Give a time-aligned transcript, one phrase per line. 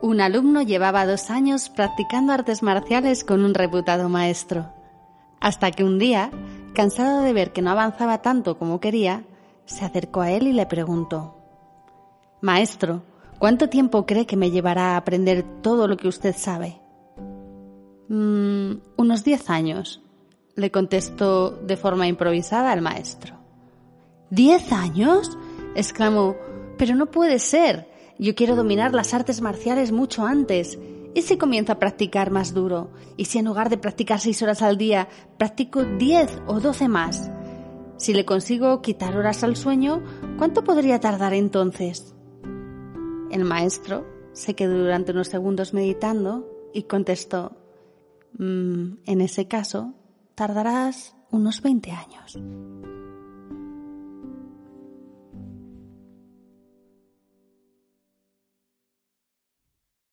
[0.00, 4.72] Un alumno llevaba dos años practicando artes marciales con un reputado maestro,
[5.40, 6.30] hasta que un día,
[6.72, 9.24] cansado de ver que no avanzaba tanto como quería,
[9.64, 11.34] se acercó a él y le preguntó,
[12.40, 13.02] Maestro,
[13.38, 16.80] ¿cuánto tiempo cree que me llevará a aprender todo lo que usted sabe?
[18.08, 20.00] «Mm, unos diez años,
[20.54, 23.36] le contestó de forma improvisada el maestro.
[24.30, 25.36] ¿Diez años?
[25.74, 26.36] exclamó.
[26.78, 27.88] Pero no puede ser.
[28.18, 30.78] Yo quiero dominar las artes marciales mucho antes.
[31.14, 32.90] ¿Y si comienzo a practicar más duro?
[33.16, 37.30] ¿Y si en lugar de practicar seis horas al día, practico diez o doce más?
[37.96, 40.02] Si le consigo quitar horas al sueño,
[40.36, 42.14] ¿cuánto podría tardar entonces?
[43.30, 47.56] El maestro se quedó durante unos segundos meditando y contestó,
[48.38, 49.94] mm, en ese caso,
[50.34, 52.38] tardarás unos 20 años.